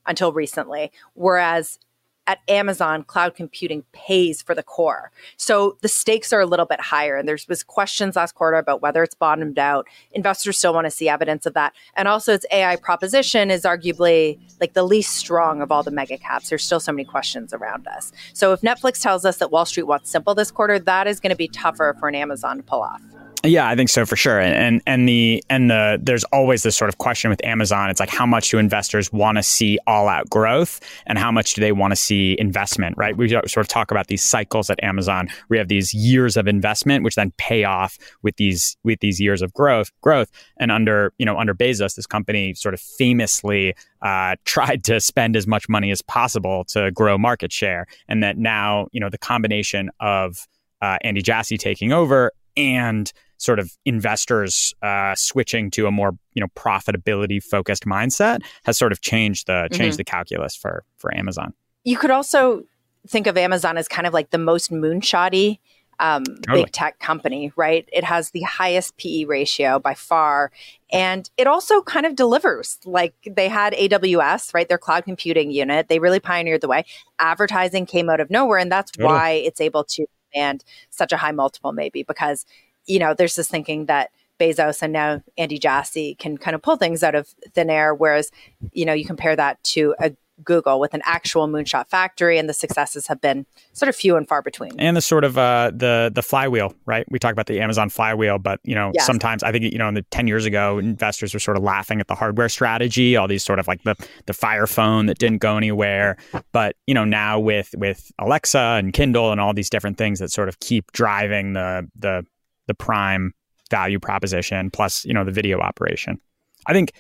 until 0.04 0.32
recently, 0.32 0.90
whereas 1.14 1.78
at 2.28 2.40
Amazon, 2.46 3.02
cloud 3.02 3.34
computing 3.34 3.82
pays 3.92 4.42
for 4.42 4.54
the 4.54 4.62
core. 4.62 5.10
So 5.38 5.78
the 5.80 5.88
stakes 5.88 6.32
are 6.32 6.40
a 6.40 6.46
little 6.46 6.66
bit 6.66 6.80
higher. 6.80 7.16
And 7.16 7.26
there's 7.26 7.48
was 7.48 7.64
questions 7.64 8.14
last 8.16 8.34
quarter 8.34 8.58
about 8.58 8.82
whether 8.82 9.02
it's 9.02 9.14
bottomed 9.14 9.58
out. 9.58 9.86
Investors 10.12 10.58
still 10.58 10.74
want 10.74 10.84
to 10.84 10.90
see 10.90 11.08
evidence 11.08 11.46
of 11.46 11.54
that. 11.54 11.72
And 11.94 12.06
also 12.06 12.34
its 12.34 12.44
AI 12.52 12.76
proposition 12.76 13.50
is 13.50 13.62
arguably 13.62 14.38
like 14.60 14.74
the 14.74 14.82
least 14.82 15.16
strong 15.16 15.62
of 15.62 15.72
all 15.72 15.82
the 15.82 15.90
mega 15.90 16.18
caps. 16.18 16.50
There's 16.50 16.64
still 16.64 16.80
so 16.80 16.92
many 16.92 17.04
questions 17.04 17.54
around 17.54 17.88
us. 17.88 18.12
So 18.34 18.52
if 18.52 18.60
Netflix 18.60 19.00
tells 19.00 19.24
us 19.24 19.38
that 19.38 19.50
Wall 19.50 19.64
Street 19.64 19.84
wants 19.84 20.10
simple 20.10 20.34
this 20.34 20.50
quarter, 20.50 20.78
that 20.78 21.06
is 21.06 21.20
going 21.20 21.30
to 21.30 21.36
be 21.36 21.48
tougher 21.48 21.96
for 21.98 22.08
an 22.08 22.14
Amazon 22.14 22.58
to 22.58 22.62
pull 22.62 22.82
off. 22.82 23.00
Yeah, 23.44 23.68
I 23.68 23.76
think 23.76 23.88
so 23.88 24.04
for 24.04 24.16
sure. 24.16 24.40
And, 24.40 24.54
and 24.54 24.82
and 24.86 25.08
the 25.08 25.44
and 25.48 25.70
the 25.70 26.00
there's 26.02 26.24
always 26.24 26.64
this 26.64 26.76
sort 26.76 26.88
of 26.88 26.98
question 26.98 27.30
with 27.30 27.44
Amazon. 27.44 27.88
It's 27.88 28.00
like 28.00 28.08
how 28.08 28.26
much 28.26 28.50
do 28.50 28.58
investors 28.58 29.12
want 29.12 29.38
to 29.38 29.44
see 29.44 29.78
all 29.86 30.08
out 30.08 30.28
growth 30.28 30.80
and 31.06 31.18
how 31.18 31.30
much 31.30 31.54
do 31.54 31.60
they 31.60 31.70
want 31.70 31.92
to 31.92 31.96
see 31.96 32.36
investment, 32.40 32.96
right? 32.98 33.16
We 33.16 33.28
sort 33.28 33.56
of 33.56 33.68
talk 33.68 33.92
about 33.92 34.08
these 34.08 34.24
cycles 34.24 34.70
at 34.70 34.82
Amazon. 34.82 35.28
We 35.50 35.58
have 35.58 35.68
these 35.68 35.94
years 35.94 36.36
of 36.36 36.48
investment 36.48 37.04
which 37.04 37.14
then 37.14 37.32
pay 37.38 37.62
off 37.62 37.96
with 38.22 38.36
these 38.36 38.76
with 38.82 38.98
these 38.98 39.20
years 39.20 39.40
of 39.40 39.52
growth 39.54 39.92
growth. 40.00 40.30
And 40.58 40.72
under, 40.72 41.12
you 41.18 41.24
know, 41.24 41.38
under 41.38 41.54
Bezos, 41.54 41.94
this 41.94 42.06
company 42.06 42.54
sort 42.54 42.74
of 42.74 42.80
famously 42.80 43.74
uh, 44.02 44.34
tried 44.46 44.82
to 44.84 44.98
spend 44.98 45.36
as 45.36 45.46
much 45.46 45.68
money 45.68 45.92
as 45.92 46.02
possible 46.02 46.64
to 46.70 46.90
grow 46.90 47.16
market 47.16 47.52
share. 47.52 47.86
And 48.08 48.20
that 48.24 48.36
now, 48.36 48.88
you 48.90 48.98
know, 48.98 49.10
the 49.10 49.18
combination 49.18 49.90
of 50.00 50.48
uh, 50.82 50.98
Andy 51.02 51.22
Jassy 51.22 51.56
taking 51.56 51.92
over 51.92 52.32
and 52.56 53.12
sort 53.38 53.58
of 53.58 53.72
investors 53.84 54.74
uh, 54.82 55.14
switching 55.16 55.70
to 55.70 55.86
a 55.86 55.90
more 55.90 56.12
you 56.34 56.40
know 56.40 56.48
profitability 56.54 57.42
focused 57.42 57.84
mindset 57.84 58.40
has 58.64 58.78
sort 58.78 58.92
of 58.92 59.00
changed 59.00 59.46
the 59.46 59.68
changed 59.72 59.94
mm-hmm. 59.94 59.96
the 59.96 60.04
calculus 60.04 60.54
for 60.54 60.84
for 60.98 61.16
Amazon. 61.16 61.54
You 61.84 61.96
could 61.96 62.10
also 62.10 62.64
think 63.06 63.26
of 63.26 63.36
Amazon 63.36 63.78
as 63.78 63.88
kind 63.88 64.06
of 64.06 64.12
like 64.12 64.30
the 64.30 64.38
most 64.38 64.70
moonshotty 64.70 65.58
um, 66.00 66.24
totally. 66.24 66.64
big 66.64 66.72
tech 66.72 66.98
company, 67.00 67.52
right? 67.56 67.88
It 67.92 68.04
has 68.04 68.30
the 68.30 68.42
highest 68.42 68.96
PE 68.98 69.24
ratio 69.24 69.78
by 69.78 69.94
far. 69.94 70.52
And 70.92 71.28
it 71.36 71.46
also 71.46 71.82
kind 71.82 72.06
of 72.06 72.14
delivers. 72.14 72.78
Like 72.84 73.14
they 73.26 73.48
had 73.48 73.72
AWS, 73.72 74.54
right? 74.54 74.68
Their 74.68 74.78
cloud 74.78 75.04
computing 75.04 75.50
unit. 75.50 75.88
They 75.88 75.98
really 75.98 76.20
pioneered 76.20 76.60
the 76.60 76.68
way. 76.68 76.84
Advertising 77.18 77.86
came 77.86 78.08
out 78.08 78.20
of 78.20 78.30
nowhere. 78.30 78.58
And 78.58 78.70
that's 78.70 78.92
totally. 78.92 79.12
why 79.12 79.30
it's 79.30 79.60
able 79.60 79.84
to 79.84 80.06
command 80.32 80.64
such 80.90 81.12
a 81.12 81.16
high 81.16 81.32
multiple, 81.32 81.72
maybe 81.72 82.02
because 82.02 82.46
you 82.88 82.98
know, 82.98 83.14
there's 83.14 83.36
this 83.36 83.48
thinking 83.48 83.86
that 83.86 84.10
Bezos 84.40 84.82
and 84.82 84.92
now 84.92 85.22
Andy 85.36 85.58
Jassy 85.58 86.14
can 86.14 86.38
kind 86.38 86.54
of 86.54 86.62
pull 86.62 86.76
things 86.76 87.02
out 87.02 87.14
of 87.14 87.28
thin 87.52 87.70
air. 87.70 87.94
Whereas, 87.94 88.30
you 88.72 88.84
know, 88.84 88.92
you 88.92 89.04
compare 89.04 89.36
that 89.36 89.62
to 89.64 89.94
a 90.00 90.12
Google 90.44 90.78
with 90.78 90.94
an 90.94 91.02
actual 91.04 91.48
moonshot 91.48 91.88
factory, 91.88 92.38
and 92.38 92.48
the 92.48 92.54
successes 92.54 93.06
have 93.08 93.20
been 93.20 93.46
sort 93.72 93.88
of 93.88 93.96
few 93.96 94.16
and 94.16 94.28
far 94.28 94.42
between. 94.42 94.78
And 94.78 94.96
the 94.96 95.00
sort 95.00 95.24
of 95.24 95.36
uh, 95.36 95.72
the 95.74 96.10
the 96.14 96.22
flywheel, 96.22 96.74
right? 96.86 97.04
We 97.10 97.18
talk 97.18 97.32
about 97.32 97.46
the 97.46 97.60
Amazon 97.60 97.90
flywheel, 97.90 98.38
but 98.38 98.60
you 98.62 98.74
know, 98.74 98.92
yes. 98.94 99.04
sometimes 99.04 99.42
I 99.42 99.52
think 99.52 99.64
you 99.64 99.78
know, 99.78 99.88
in 99.88 99.94
the 99.94 100.02
ten 100.10 100.28
years 100.28 100.44
ago, 100.44 100.78
investors 100.78 101.34
were 101.34 101.40
sort 101.40 101.56
of 101.56 101.62
laughing 101.62 102.00
at 102.00 102.06
the 102.06 102.14
hardware 102.14 102.48
strategy, 102.48 103.16
all 103.16 103.26
these 103.26 103.44
sort 103.44 103.58
of 103.58 103.66
like 103.66 103.82
the 103.82 103.96
the 104.26 104.32
Fire 104.32 104.66
Phone 104.66 105.06
that 105.06 105.18
didn't 105.18 105.38
go 105.38 105.56
anywhere. 105.56 106.16
But 106.52 106.76
you 106.86 106.94
know, 106.94 107.04
now 107.04 107.40
with 107.40 107.74
with 107.76 108.10
Alexa 108.18 108.58
and 108.58 108.92
Kindle 108.92 109.32
and 109.32 109.40
all 109.40 109.54
these 109.54 109.70
different 109.70 109.98
things 109.98 110.20
that 110.20 110.30
sort 110.30 110.48
of 110.48 110.60
keep 110.60 110.92
driving 110.92 111.54
the 111.54 111.88
the 111.98 112.24
the 112.68 112.74
prime 112.74 113.34
value 113.70 113.98
proposition 113.98 114.70
plus 114.70 115.04
you 115.04 115.12
know 115.12 115.24
the 115.24 115.32
video 115.32 115.58
operation. 115.58 116.20
I 116.66 116.72
think 116.72 116.92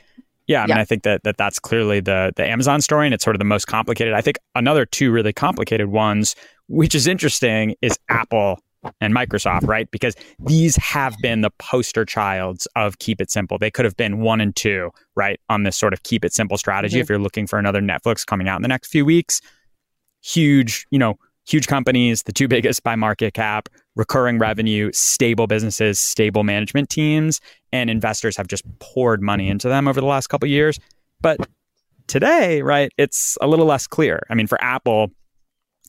yeah 0.48 0.62
i 0.62 0.66
mean 0.66 0.78
i 0.78 0.84
think 0.84 1.02
that, 1.02 1.22
that 1.22 1.36
that's 1.36 1.58
clearly 1.58 2.00
the 2.00 2.32
the 2.36 2.46
amazon 2.46 2.80
story 2.80 3.06
and 3.06 3.14
it's 3.14 3.22
sort 3.22 3.36
of 3.36 3.38
the 3.38 3.44
most 3.44 3.66
complicated. 3.66 4.14
I 4.14 4.20
think 4.20 4.38
another 4.56 4.84
two 4.84 5.12
really 5.12 5.32
complicated 5.32 5.88
ones 5.88 6.34
which 6.66 6.94
is 6.94 7.06
interesting 7.06 7.76
is 7.82 7.98
apple 8.08 8.58
and 9.00 9.14
microsoft 9.14 9.66
right? 9.66 9.90
Because 9.90 10.14
these 10.38 10.76
have 10.76 11.14
been 11.20 11.40
the 11.42 11.50
poster 11.58 12.04
childs 12.04 12.66
of 12.76 12.98
keep 12.98 13.20
it 13.20 13.30
simple. 13.30 13.58
They 13.58 13.70
could 13.70 13.84
have 13.84 13.96
been 13.96 14.20
one 14.20 14.40
and 14.40 14.54
two 14.54 14.90
right 15.14 15.40
on 15.48 15.64
this 15.64 15.76
sort 15.76 15.92
of 15.92 16.02
keep 16.02 16.24
it 16.24 16.32
simple 16.32 16.56
strategy 16.56 16.96
mm-hmm. 16.96 17.02
if 17.02 17.08
you're 17.08 17.18
looking 17.18 17.46
for 17.46 17.58
another 17.58 17.80
netflix 17.80 18.24
coming 18.24 18.48
out 18.48 18.56
in 18.56 18.62
the 18.62 18.68
next 18.68 18.90
few 18.90 19.04
weeks. 19.04 19.40
Huge 20.22 20.86
you 20.90 20.98
know 20.98 21.18
huge 21.46 21.66
companies, 21.66 22.22
the 22.24 22.32
two 22.32 22.48
biggest 22.56 22.82
by 22.82 22.96
market 22.96 23.34
cap, 23.34 23.68
recurring 23.98 24.38
revenue, 24.38 24.90
stable 24.94 25.46
businesses, 25.46 25.98
stable 25.98 26.44
management 26.44 26.88
teams, 26.88 27.40
and 27.72 27.90
investors 27.90 28.36
have 28.36 28.46
just 28.46 28.64
poured 28.78 29.20
money 29.20 29.44
mm-hmm. 29.44 29.52
into 29.52 29.68
them 29.68 29.86
over 29.86 30.00
the 30.00 30.06
last 30.06 30.28
couple 30.28 30.48
years. 30.48 30.78
But 31.20 31.46
today, 32.06 32.62
right, 32.62 32.90
it's 32.96 33.36
a 33.42 33.46
little 33.46 33.66
less 33.66 33.86
clear. 33.86 34.22
I 34.30 34.34
mean, 34.34 34.46
for 34.46 34.62
Apple, 34.62 35.10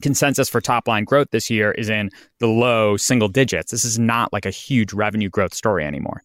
consensus 0.02 0.50
for 0.50 0.60
top 0.60 0.88
line 0.88 1.04
growth 1.04 1.28
this 1.32 1.50
year 1.50 1.72
is 1.72 1.88
in 1.88 2.10
the 2.40 2.48
low 2.48 2.98
single 2.98 3.30
digits. 3.30 3.72
This 3.72 3.86
is 3.86 4.00
not 4.00 4.34
like 4.34 4.46
a 4.46 4.52
huge 4.52 4.92
revenue 4.92 5.30
growth 5.30 5.54
story 5.54 5.86
anymore. 5.86 6.24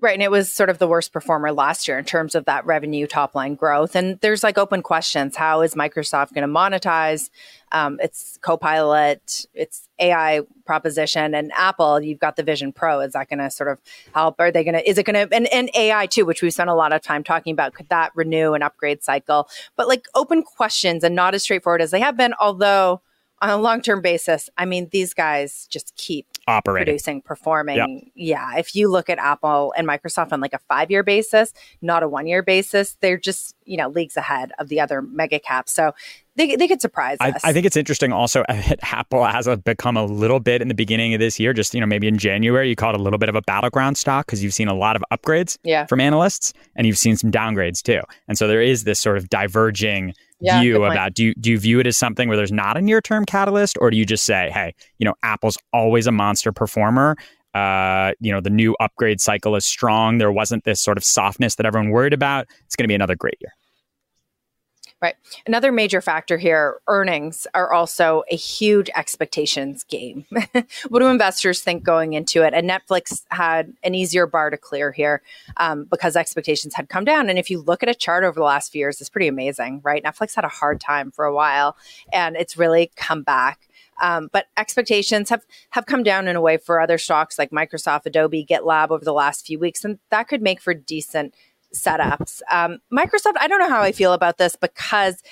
Right. 0.00 0.14
And 0.14 0.22
it 0.22 0.30
was 0.30 0.48
sort 0.48 0.70
of 0.70 0.78
the 0.78 0.86
worst 0.86 1.12
performer 1.12 1.50
last 1.50 1.88
year 1.88 1.98
in 1.98 2.04
terms 2.04 2.36
of 2.36 2.44
that 2.44 2.64
revenue 2.64 3.08
top 3.08 3.34
line 3.34 3.56
growth. 3.56 3.96
And 3.96 4.20
there's 4.20 4.44
like 4.44 4.56
open 4.56 4.80
questions. 4.80 5.34
How 5.34 5.60
is 5.62 5.74
Microsoft 5.74 6.34
going 6.34 6.46
to 6.46 6.54
monetize 6.54 7.30
um, 7.72 7.98
its 8.00 8.38
Copilot, 8.40 9.46
its 9.54 9.88
AI 9.98 10.42
proposition? 10.64 11.34
And 11.34 11.50
Apple, 11.52 12.00
you've 12.00 12.20
got 12.20 12.36
the 12.36 12.44
Vision 12.44 12.70
Pro. 12.72 13.00
Is 13.00 13.14
that 13.14 13.28
going 13.28 13.40
to 13.40 13.50
sort 13.50 13.70
of 13.70 13.80
help? 14.14 14.36
Are 14.38 14.52
they 14.52 14.62
going 14.62 14.76
to, 14.76 14.88
is 14.88 14.98
it 14.98 15.02
going 15.02 15.28
to, 15.28 15.34
and, 15.34 15.52
and 15.52 15.68
AI 15.74 16.06
too, 16.06 16.24
which 16.24 16.42
we've 16.42 16.52
spent 16.52 16.70
a 16.70 16.74
lot 16.74 16.92
of 16.92 17.02
time 17.02 17.24
talking 17.24 17.52
about, 17.52 17.74
could 17.74 17.88
that 17.88 18.12
renew 18.14 18.52
an 18.54 18.62
upgrade 18.62 19.02
cycle? 19.02 19.48
But 19.74 19.88
like 19.88 20.06
open 20.14 20.44
questions 20.44 21.02
and 21.02 21.16
not 21.16 21.34
as 21.34 21.42
straightforward 21.42 21.82
as 21.82 21.90
they 21.90 22.00
have 22.00 22.16
been, 22.16 22.34
although 22.38 23.00
on 23.40 23.50
a 23.50 23.56
long 23.56 23.82
term 23.82 24.02
basis, 24.02 24.50
I 24.56 24.64
mean, 24.64 24.88
these 24.90 25.14
guys 25.14 25.66
just 25.70 25.94
keep 25.96 26.26
operating, 26.46 26.86
producing, 26.86 27.22
performing. 27.22 27.76
Yep. 27.76 28.12
Yeah. 28.14 28.56
If 28.56 28.74
you 28.74 28.88
look 28.88 29.08
at 29.08 29.18
Apple 29.18 29.72
and 29.76 29.86
Microsoft 29.86 30.32
on 30.32 30.40
like 30.40 30.54
a 30.54 30.58
five 30.68 30.90
year 30.90 31.02
basis, 31.02 31.52
not 31.82 32.02
a 32.02 32.08
one 32.08 32.26
year 32.26 32.42
basis, 32.42 32.96
they're 33.00 33.18
just, 33.18 33.54
you 33.64 33.76
know, 33.76 33.88
leagues 33.88 34.16
ahead 34.16 34.52
of 34.58 34.68
the 34.68 34.80
other 34.80 35.02
mega 35.02 35.38
caps. 35.38 35.72
So 35.72 35.92
they, 36.36 36.56
they 36.56 36.68
could 36.68 36.80
surprise 36.80 37.18
I, 37.20 37.32
us. 37.32 37.44
I 37.44 37.52
think 37.52 37.66
it's 37.66 37.76
interesting 37.76 38.12
also 38.12 38.44
that 38.48 38.78
Apple 38.92 39.24
has 39.24 39.46
uh, 39.46 39.56
become 39.56 39.96
a 39.96 40.04
little 40.04 40.40
bit 40.40 40.62
in 40.62 40.68
the 40.68 40.74
beginning 40.74 41.12
of 41.14 41.20
this 41.20 41.38
year, 41.38 41.52
just, 41.52 41.74
you 41.74 41.80
know, 41.80 41.86
maybe 41.86 42.08
in 42.08 42.16
January, 42.16 42.68
you 42.68 42.76
call 42.76 42.94
it 42.94 43.00
a 43.00 43.02
little 43.02 43.18
bit 43.18 43.28
of 43.28 43.34
a 43.34 43.42
battleground 43.42 43.98
stock 43.98 44.26
because 44.26 44.42
you've 44.42 44.54
seen 44.54 44.68
a 44.68 44.74
lot 44.74 44.96
of 44.96 45.04
upgrades 45.12 45.58
yeah. 45.64 45.86
from 45.86 46.00
analysts 46.00 46.52
and 46.76 46.86
you've 46.86 46.98
seen 46.98 47.16
some 47.16 47.30
downgrades 47.30 47.82
too. 47.82 48.00
And 48.26 48.38
so 48.38 48.48
there 48.48 48.62
is 48.62 48.84
this 48.84 49.00
sort 49.00 49.16
of 49.16 49.28
diverging 49.28 50.14
yeah, 50.40 50.60
view 50.60 50.84
about 50.84 51.14
do 51.14 51.24
you, 51.24 51.34
do 51.34 51.50
you 51.50 51.58
view 51.58 51.80
it 51.80 51.86
as 51.86 51.96
something 51.96 52.28
where 52.28 52.36
there's 52.36 52.52
not 52.52 52.76
a 52.76 52.80
near 52.80 53.00
term 53.00 53.24
catalyst 53.24 53.76
or 53.80 53.90
do 53.90 53.96
you 53.96 54.04
just 54.04 54.24
say, 54.24 54.50
hey, 54.52 54.74
you 54.98 55.04
know, 55.04 55.14
Apple's 55.22 55.58
always 55.72 56.06
a 56.06 56.12
monster 56.12 56.52
performer. 56.52 57.16
Uh, 57.54 58.12
you 58.20 58.30
know, 58.30 58.40
the 58.40 58.50
new 58.50 58.76
upgrade 58.78 59.20
cycle 59.20 59.56
is 59.56 59.66
strong. 59.66 60.18
There 60.18 60.30
wasn't 60.30 60.64
this 60.64 60.80
sort 60.80 60.96
of 60.96 61.04
softness 61.04 61.56
that 61.56 61.66
everyone 61.66 61.90
worried 61.90 62.12
about. 62.12 62.46
It's 62.66 62.76
going 62.76 62.84
to 62.84 62.88
be 62.88 62.94
another 62.94 63.16
great 63.16 63.36
year. 63.40 63.52
Right. 65.00 65.14
Another 65.46 65.70
major 65.70 66.00
factor 66.00 66.38
here 66.38 66.80
earnings 66.88 67.46
are 67.54 67.72
also 67.72 68.24
a 68.32 68.34
huge 68.34 68.90
expectations 68.96 69.84
game. 69.84 70.26
what 70.88 70.98
do 70.98 71.06
investors 71.06 71.60
think 71.60 71.84
going 71.84 72.14
into 72.14 72.42
it? 72.42 72.52
And 72.52 72.68
Netflix 72.68 73.22
had 73.30 73.72
an 73.84 73.94
easier 73.94 74.26
bar 74.26 74.50
to 74.50 74.56
clear 74.56 74.90
here 74.90 75.22
um, 75.58 75.84
because 75.84 76.16
expectations 76.16 76.74
had 76.74 76.88
come 76.88 77.04
down. 77.04 77.30
And 77.30 77.38
if 77.38 77.48
you 77.48 77.60
look 77.60 77.84
at 77.84 77.88
a 77.88 77.94
chart 77.94 78.24
over 78.24 78.40
the 78.40 78.44
last 78.44 78.72
few 78.72 78.80
years, 78.80 79.00
it's 79.00 79.08
pretty 79.08 79.28
amazing, 79.28 79.82
right? 79.84 80.02
Netflix 80.02 80.34
had 80.34 80.44
a 80.44 80.48
hard 80.48 80.80
time 80.80 81.12
for 81.12 81.24
a 81.24 81.34
while 81.34 81.76
and 82.12 82.34
it's 82.36 82.56
really 82.56 82.90
come 82.96 83.22
back. 83.22 83.68
Um, 84.00 84.28
but 84.32 84.46
expectations 84.56 85.28
have 85.30 85.44
have 85.70 85.86
come 85.86 86.02
down 86.02 86.28
in 86.28 86.36
a 86.36 86.40
way 86.40 86.56
for 86.56 86.80
other 86.80 86.98
stocks 86.98 87.38
like 87.38 87.50
Microsoft, 87.50 88.06
Adobe, 88.06 88.46
GitLab 88.48 88.90
over 88.90 89.04
the 89.04 89.12
last 89.12 89.46
few 89.46 89.58
weeks, 89.58 89.84
and 89.84 89.98
that 90.10 90.28
could 90.28 90.42
make 90.42 90.60
for 90.60 90.72
decent 90.72 91.34
setups. 91.74 92.40
Um, 92.50 92.78
Microsoft, 92.92 93.34
I 93.40 93.48
don't 93.48 93.58
know 93.58 93.68
how 93.68 93.82
I 93.82 93.92
feel 93.92 94.12
about 94.12 94.38
this 94.38 94.56
because 94.56 95.22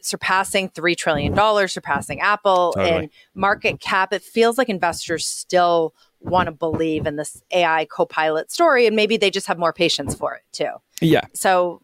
surpassing 0.00 0.68
$3 0.70 0.96
trillion, 0.96 1.68
surpassing 1.68 2.20
Apple 2.20 2.72
totally. 2.74 3.04
in 3.04 3.10
market 3.34 3.80
cap, 3.80 4.12
it 4.12 4.22
feels 4.22 4.58
like 4.58 4.68
investors 4.68 5.26
still 5.26 5.94
want 6.20 6.46
to 6.46 6.52
believe 6.52 7.06
in 7.06 7.16
this 7.16 7.42
AI 7.50 7.86
copilot 7.86 8.50
story. 8.50 8.86
And 8.86 8.94
maybe 8.94 9.16
they 9.16 9.30
just 9.30 9.46
have 9.46 9.58
more 9.58 9.72
patience 9.72 10.14
for 10.14 10.34
it 10.34 10.42
too. 10.52 10.70
Yeah. 11.00 11.24
So 11.32 11.80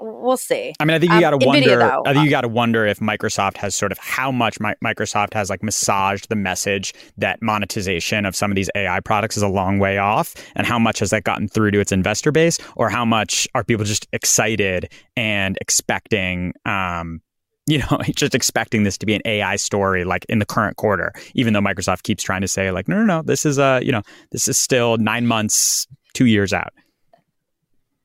we'll 0.00 0.36
see. 0.36 0.74
I 0.80 0.84
mean, 0.84 0.94
I 0.94 0.98
think 0.98 1.10
you 1.10 1.16
um, 1.16 1.22
got 1.22 1.30
to 1.30 1.46
wonder. 1.46 1.76
Though, 1.76 2.02
I 2.06 2.12
think 2.12 2.24
you 2.24 2.30
got 2.30 2.42
to 2.42 2.48
wonder 2.48 2.86
if 2.86 3.00
Microsoft 3.00 3.56
has 3.58 3.74
sort 3.74 3.92
of 3.92 3.98
how 3.98 4.30
much 4.30 4.60
my, 4.60 4.74
Microsoft 4.84 5.34
has 5.34 5.50
like 5.50 5.62
massaged 5.62 6.28
the 6.28 6.36
message 6.36 6.94
that 7.16 7.42
monetization 7.42 8.26
of 8.26 8.34
some 8.34 8.50
of 8.50 8.56
these 8.56 8.70
AI 8.74 9.00
products 9.00 9.36
is 9.36 9.42
a 9.42 9.48
long 9.48 9.78
way 9.78 9.98
off, 9.98 10.34
and 10.54 10.66
how 10.66 10.78
much 10.78 10.98
has 11.00 11.10
that 11.10 11.24
gotten 11.24 11.48
through 11.48 11.70
to 11.72 11.80
its 11.80 11.92
investor 11.92 12.32
base, 12.32 12.58
or 12.76 12.88
how 12.88 13.04
much 13.04 13.48
are 13.54 13.64
people 13.64 13.84
just 13.84 14.06
excited 14.12 14.92
and 15.16 15.58
expecting. 15.60 16.52
Um, 16.64 17.20
you 17.68 17.80
know, 17.80 17.98
just 18.16 18.34
expecting 18.34 18.84
this 18.84 18.96
to 18.96 19.04
be 19.04 19.12
an 19.12 19.20
AI 19.26 19.56
story 19.56 20.02
like 20.02 20.24
in 20.30 20.38
the 20.38 20.46
current 20.46 20.78
quarter, 20.78 21.12
even 21.34 21.52
though 21.52 21.60
Microsoft 21.60 22.02
keeps 22.02 22.22
trying 22.22 22.40
to 22.40 22.48
say 22.48 22.70
like, 22.70 22.88
no, 22.88 22.96
no, 22.96 23.04
no, 23.04 23.20
this 23.20 23.44
is 23.44 23.58
a, 23.58 23.62
uh, 23.62 23.80
you 23.80 23.92
know, 23.92 24.00
this 24.32 24.48
is 24.48 24.56
still 24.56 24.96
nine 24.96 25.26
months, 25.26 25.86
two 26.14 26.24
years 26.24 26.54
out. 26.54 26.72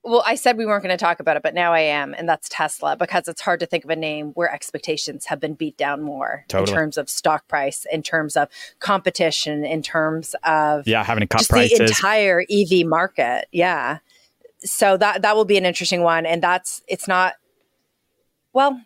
Well, 0.06 0.24
I 0.26 0.36
said 0.36 0.58
we 0.58 0.66
weren't 0.66 0.84
going 0.84 0.96
to 0.96 1.02
talk 1.02 1.22
about 1.22 1.38
it, 1.38 1.44
but 1.44 1.54
now 1.54 1.72
I 1.72 1.80
am, 1.80 2.14
and 2.14 2.28
that's 2.28 2.50
Tesla 2.50 2.98
because 2.98 3.30
it's 3.30 3.40
hard 3.40 3.62
to 3.62 3.66
think 3.66 3.86
of 3.86 3.90
a 3.90 3.96
name 3.96 4.32
where 4.32 4.54
expectations 4.54 5.26
have 5.28 5.40
been 5.40 5.54
beat 5.54 5.78
down 5.78 6.02
more 6.02 6.44
totally. 6.50 6.70
in 6.70 6.76
terms 6.76 6.98
of 6.98 7.10
stock 7.10 7.48
price, 7.48 7.86
in 7.90 8.04
terms 8.04 8.36
of 8.36 8.50
competition, 8.80 9.64
in 9.64 9.82
terms 9.82 10.36
of 10.44 10.86
yeah, 10.86 11.06
having 11.06 11.22
to 11.22 11.28
cut 11.28 11.48
prices. 11.48 11.78
the 11.78 11.86
entire 11.86 12.44
EV 12.52 12.86
market. 12.86 13.48
Yeah, 13.54 14.00
so 14.60 14.98
that 14.98 15.22
that 15.22 15.38
will 15.38 15.46
be 15.46 15.58
an 15.58 15.66
interesting 15.66 16.02
one, 16.02 16.26
and 16.26 16.44
that's 16.44 16.82
it's 16.90 17.08
not. 17.08 17.36
Well, 18.52 18.82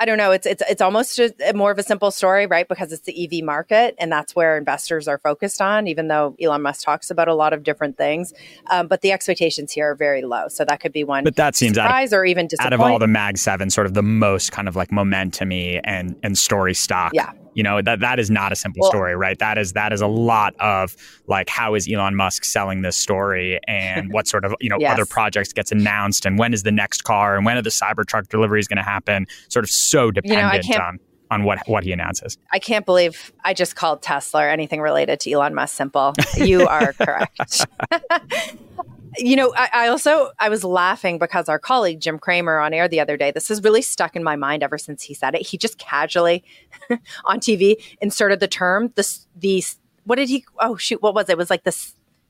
I 0.00 0.06
don't 0.06 0.16
know. 0.16 0.32
It's 0.32 0.46
it's 0.46 0.62
it's 0.66 0.80
almost 0.80 1.18
a, 1.18 1.52
more 1.54 1.70
of 1.70 1.78
a 1.78 1.82
simple 1.82 2.10
story, 2.10 2.46
right? 2.46 2.66
Because 2.66 2.90
it's 2.90 3.02
the 3.02 3.38
EV 3.38 3.44
market, 3.44 3.94
and 3.98 4.10
that's 4.10 4.34
where 4.34 4.56
investors 4.56 5.06
are 5.06 5.18
focused 5.18 5.60
on. 5.60 5.86
Even 5.86 6.08
though 6.08 6.34
Elon 6.40 6.62
Musk 6.62 6.86
talks 6.86 7.10
about 7.10 7.28
a 7.28 7.34
lot 7.34 7.52
of 7.52 7.62
different 7.62 7.98
things, 7.98 8.32
um, 8.70 8.88
but 8.88 9.02
the 9.02 9.12
expectations 9.12 9.72
here 9.72 9.90
are 9.90 9.94
very 9.94 10.22
low. 10.22 10.48
So 10.48 10.64
that 10.64 10.80
could 10.80 10.94
be 10.94 11.04
one. 11.04 11.22
But 11.22 11.36
that 11.36 11.54
seems 11.54 11.74
surprise 11.74 12.14
out 12.14 12.16
of, 12.16 12.20
or 12.20 12.24
even 12.24 12.48
out 12.60 12.72
of 12.72 12.80
all 12.80 12.98
the 12.98 13.06
Mag 13.06 13.36
Seven, 13.36 13.68
sort 13.68 13.86
of 13.86 13.92
the 13.92 14.02
most 14.02 14.52
kind 14.52 14.68
of 14.68 14.74
like 14.74 14.88
momentumy 14.88 15.82
and 15.84 16.16
and 16.22 16.38
story 16.38 16.72
stock. 16.72 17.12
Yeah. 17.12 17.32
You 17.54 17.62
know 17.62 17.82
that 17.82 18.00
that 18.00 18.18
is 18.18 18.30
not 18.30 18.52
a 18.52 18.56
simple 18.56 18.82
well, 18.82 18.90
story, 18.90 19.16
right? 19.16 19.38
That 19.38 19.58
is 19.58 19.72
that 19.72 19.92
is 19.92 20.00
a 20.00 20.06
lot 20.06 20.54
of 20.60 20.96
like 21.26 21.48
how 21.48 21.74
is 21.74 21.88
Elon 21.90 22.14
Musk 22.14 22.44
selling 22.44 22.82
this 22.82 22.96
story, 22.96 23.58
and 23.66 24.12
what 24.12 24.28
sort 24.28 24.44
of 24.44 24.54
you 24.60 24.68
know 24.68 24.78
yes. 24.78 24.92
other 24.92 25.06
projects 25.06 25.52
gets 25.52 25.72
announced, 25.72 26.26
and 26.26 26.38
when 26.38 26.52
is 26.52 26.62
the 26.62 26.72
next 26.72 27.04
car, 27.04 27.36
and 27.36 27.44
when 27.44 27.56
are 27.56 27.62
the 27.62 27.70
Cybertruck 27.70 28.28
deliveries 28.28 28.68
going 28.68 28.76
to 28.76 28.82
happen? 28.82 29.26
Sort 29.48 29.64
of 29.64 29.70
so 29.70 30.10
dependent 30.10 30.66
you 30.66 30.78
know, 30.78 30.84
on 30.84 30.98
on 31.30 31.44
what 31.44 31.58
what 31.66 31.84
he 31.84 31.92
announces. 31.92 32.36
I 32.52 32.58
can't 32.58 32.84
believe 32.84 33.32
I 33.44 33.54
just 33.54 33.76
called 33.76 34.02
Tesla 34.02 34.44
or 34.44 34.48
anything 34.48 34.80
related 34.80 35.20
to 35.20 35.32
Elon 35.32 35.54
Musk 35.54 35.76
simple. 35.76 36.14
You 36.36 36.66
are 36.66 36.92
correct. 37.00 37.66
you 39.18 39.36
know, 39.36 39.52
I, 39.56 39.68
I, 39.72 39.88
also 39.88 40.30
I 40.38 40.48
was 40.48 40.64
laughing 40.64 41.18
because 41.18 41.48
our 41.48 41.58
colleague 41.58 42.00
Jim 42.00 42.18
Cramer 42.18 42.58
on 42.58 42.72
air 42.72 42.88
the 42.88 43.00
other 43.00 43.16
day. 43.16 43.30
This 43.30 43.48
has 43.48 43.62
really 43.62 43.82
stuck 43.82 44.16
in 44.16 44.22
my 44.22 44.36
mind 44.36 44.62
ever 44.62 44.78
since 44.78 45.02
he 45.02 45.14
said 45.14 45.34
it. 45.34 45.42
He 45.46 45.58
just 45.58 45.78
casually 45.78 46.44
on 47.24 47.40
TV 47.40 47.76
inserted 48.00 48.40
the 48.40 48.48
term 48.48 48.92
the 48.94 49.18
the 49.36 49.64
what 50.04 50.16
did 50.16 50.28
he? 50.28 50.44
Oh 50.58 50.76
shoot, 50.76 51.02
what 51.02 51.14
was 51.14 51.28
it? 51.28 51.32
it 51.32 51.38
was 51.38 51.50
like 51.50 51.64
the 51.64 51.76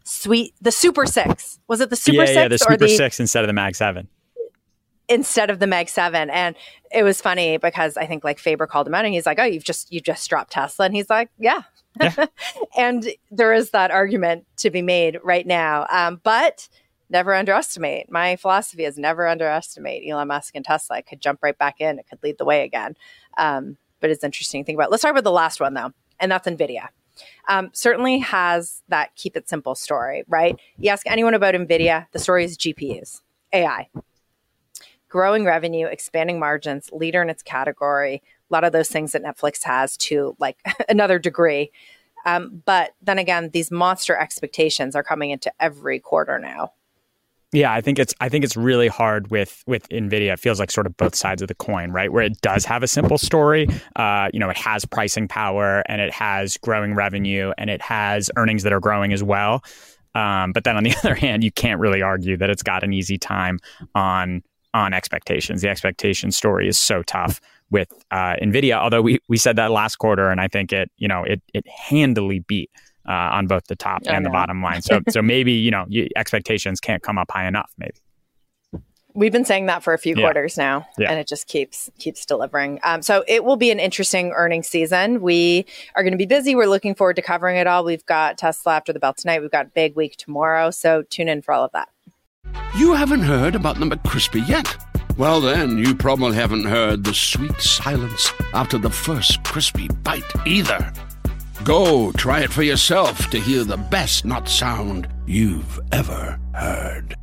sweet 0.04 0.54
the 0.60 0.72
Super 0.72 1.06
Six. 1.06 1.58
Was 1.68 1.80
it 1.80 1.90
the 1.90 1.96
Super 1.96 2.22
yeah, 2.22 2.26
Six? 2.26 2.37
Yeah, 2.37 2.49
the 2.49 2.58
Super 2.58 2.76
the, 2.76 2.88
Six 2.88 3.20
instead 3.20 3.44
of 3.44 3.49
the 3.49 3.54
Mag 3.54 3.76
Seven. 3.76 4.08
Instead 5.11 5.50
of 5.50 5.59
the 5.59 5.67
Mag 5.67 5.88
Seven, 5.88 6.31
and 6.31 6.57
it 6.90 7.02
was 7.02 7.21
funny 7.21 7.59
because 7.59 7.97
I 7.97 8.07
think 8.07 8.25
like 8.25 8.38
Faber 8.38 8.67
called 8.67 8.87
him 8.87 8.95
out, 8.95 9.05
and 9.05 9.12
he's 9.12 9.26
like, 9.26 9.38
"Oh, 9.38 9.45
you've 9.45 9.64
just 9.64 9.93
you 9.93 10.00
just 10.00 10.31
dropped 10.31 10.52
Tesla," 10.52 10.87
and 10.87 10.95
he's 10.95 11.11
like, 11.11 11.29
"Yeah, 11.38 11.62
yeah. 12.00 12.26
and 12.76 13.09
there 13.31 13.52
is 13.52 13.71
that 13.71 13.90
argument 13.90 14.47
to 14.59 14.71
be 14.71 14.83
made 14.83 15.19
right 15.23 15.47
now. 15.47 15.87
Um, 15.90 16.21
but 16.23 16.69
never 17.09 17.35
underestimate. 17.35 18.11
My 18.11 18.37
philosophy 18.37 18.85
is 18.85 18.97
never 18.97 19.26
underestimate 19.26 20.09
Elon 20.09 20.29
Musk 20.29 20.55
and 20.55 20.64
Tesla. 20.64 20.99
It 20.99 21.07
could 21.07 21.21
jump 21.21 21.40
right 21.43 21.59
back 21.59 21.81
in. 21.81 21.99
It 21.99 22.07
could 22.09 22.23
lead 22.23 22.38
the 22.38 22.45
way 22.45 22.62
again. 22.64 22.95
Um, 23.37 23.76
but 24.00 24.11
it's 24.11 24.25
interesting 24.25 24.62
to 24.62 24.67
think 24.67 24.76
about. 24.76 24.90
Let's 24.90 25.02
talk 25.02 25.11
about 25.11 25.25
the 25.25 25.33
last 25.33 25.61
one 25.61 25.75
though, 25.75 25.93
and 26.19 26.31
that's 26.31 26.49
NVIDIA. 26.49 26.88
Um, 27.49 27.71
certainly 27.75 28.19
has 28.19 28.83
that 28.88 29.14
keep 29.14 29.37
it 29.37 29.49
simple 29.49 29.75
story, 29.75 30.25
right? 30.29 30.57
You 30.79 30.90
ask 30.90 31.07
anyone 31.07 31.35
about 31.35 31.55
NVIDIA, 31.55 32.07
the 32.12 32.19
story 32.19 32.45
is 32.45 32.57
GPUs, 32.57 33.21
AI. 33.52 33.88
Growing 35.11 35.45
revenue, 35.45 35.87
expanding 35.87 36.38
margins, 36.38 36.90
leader 36.93 37.21
in 37.21 37.29
its 37.29 37.43
category, 37.43 38.23
a 38.50 38.55
lot 38.55 38.64
of 38.64 38.73
those 38.73 38.88
things 38.88 39.12
that 39.12 39.23
Netflix 39.23 39.62
has 39.64 39.97
to 39.99 40.35
like 40.38 40.59
another 40.88 41.19
degree. 41.19 41.71
Um, 42.25 42.62
but 42.64 42.95
then 43.02 43.19
again, 43.19 43.50
these 43.52 43.71
monster 43.71 44.17
expectations 44.17 44.97
are 44.97 45.02
coming 45.02 45.31
into 45.31 45.52
every 45.61 45.99
quarter 45.99 46.38
now. 46.38 46.73
Yeah, 47.52 47.73
I 47.73 47.81
think 47.81 47.99
it's 47.99 48.14
I 48.21 48.29
think 48.29 48.45
it's 48.45 48.57
really 48.57 48.87
hard 48.87 49.31
with 49.33 49.64
with 49.67 49.88
Nvidia. 49.88 50.35
It 50.35 50.38
feels 50.38 50.61
like 50.61 50.71
sort 50.71 50.87
of 50.87 50.97
both 50.97 51.17
sides 51.17 51.43
of 51.43 51.49
the 51.49 51.55
coin, 51.55 51.90
right? 51.90 52.12
Where 52.12 52.23
it 52.23 52.40
does 52.43 52.64
have 52.64 52.85
a 52.85 52.87
simple 52.87 53.19
story. 53.19 53.67
Uh, 53.97 54.29
you 54.33 54.38
know, 54.38 54.50
it 54.50 54.57
has 54.57 54.85
pricing 54.85 55.26
power 55.26 55.83
and 55.87 56.00
it 56.00 56.12
has 56.12 56.57
growing 56.59 56.95
revenue 56.95 57.52
and 57.59 57.69
it 57.69 57.83
has 57.83 58.31
earnings 58.37 58.62
that 58.62 58.73
are 58.73 58.79
growing 58.79 59.12
as 59.12 59.25
well. 59.25 59.64
Um, 60.14 60.52
but 60.52 60.62
then 60.62 60.76
on 60.76 60.85
the 60.85 60.95
other 61.05 61.14
hand, 61.17 61.43
you 61.43 61.50
can't 61.50 61.81
really 61.81 62.02
argue 62.02 62.37
that 62.37 62.50
it's 62.50 62.62
got 62.62 62.85
an 62.85 62.93
easy 62.93 63.19
time 63.19 63.59
on 63.97 64.45
on 64.75 64.93
expectations. 64.93 65.62
The 65.62 65.69
expectation 65.69 66.31
story 66.31 66.69
is 66.69 66.79
so 66.79 67.03
tough 67.03 67.41
with 67.71 67.89
uh, 68.11 68.37
Nvidia. 68.43 68.75
Although 68.75 69.03
we 69.03 69.19
we 69.29 69.37
said 69.37 69.57
that 69.57 69.71
last 69.71 69.97
quarter, 69.97 70.29
and 70.31 70.41
I 70.41 70.49
think 70.49 70.73
it 70.73 70.91
you 70.99 71.09
know 71.09 71.25
it 71.25 71.43
it 71.55 71.67
handily 71.69 72.41
beat 72.41 72.71
uh, 73.09 73.12
on 73.12 73.47
both 73.47 73.65
the 73.69 73.77
top 73.77 74.03
and 74.07 74.25
the 74.25 74.31
bottom 74.31 74.62
line. 74.62 74.83
So 74.83 75.00
so 75.09 75.23
maybe 75.23 75.53
you 75.53 75.71
know 75.71 75.85
you, 75.89 76.09
expectations 76.17 76.81
can't 76.81 77.03
come 77.03 77.19
up 77.19 77.31
high 77.31 77.47
enough. 77.47 77.71
Maybe. 77.79 77.95
We've 79.12 79.33
been 79.33 79.45
saying 79.45 79.67
that 79.67 79.83
for 79.83 79.93
a 79.93 79.99
few 79.99 80.15
Yeah. 80.15 80.23
quarters 80.23 80.57
now, 80.57 80.87
Yeah. 80.97 81.11
and 81.11 81.19
it 81.19 81.27
just 81.27 81.49
keeps 81.49 81.91
keeps 81.99 82.25
delivering. 82.25 82.79
Um, 82.85 83.03
so 83.03 83.25
it 83.27 83.45
will 83.45 83.57
be 83.57 83.73
an 83.73 83.81
interesting 83.81 84.31
earnings 84.37 84.69
season. 84.69 85.21
We 85.21 85.67
are 85.97 86.05
going 86.05 86.12
to 86.12 86.17
be 86.17 86.27
busy. 86.27 86.55
We're 86.55 86.69
looking 86.69 86.95
forward 86.95 87.17
to 87.17 87.23
covering 87.23 87.57
it 87.57 87.67
all. 87.67 87.85
We've 87.85 88.07
got 88.07 88.39
Tesla 88.39 88.75
after 88.77 88.93
the 88.93 89.00
bell 89.00 89.15
tonight. 89.15 89.41
We've 89.43 89.50
got 89.50 89.75
big 89.75 89.97
week 89.97 90.17
tomorrow. 90.17 90.71
So 90.71 91.03
tune 91.03 91.29
in 91.29 91.43
for 91.43 91.53
all 91.53 91.65
of 91.65 91.73
that. 91.73 91.89
You 92.76 92.95
haven't 92.95 93.23
heard 93.23 93.54
about 93.54 93.78
the 93.78 93.87
McCrispy 93.87 94.47
yet? 94.49 94.76
Well, 95.16 95.40
then, 95.40 95.76
you 95.76 95.95
probably 95.95 96.35
haven't 96.35 96.64
heard 96.64 97.04
the 97.04 97.12
sweet 97.12 97.61
silence 97.61 98.33
after 98.54 98.78
the 98.78 98.90
first 98.90 99.42
crispy 99.45 99.88
bite 100.02 100.25
either. 100.47 100.92
Go 101.64 102.11
try 102.12 102.40
it 102.40 102.52
for 102.52 102.62
yourself 102.62 103.28
to 103.30 103.38
hear 103.38 103.64
the 103.64 103.76
best 103.76 104.25
not 104.25 104.49
sound 104.49 105.09
you've 105.26 105.78
ever 105.92 106.38
heard. 106.54 107.16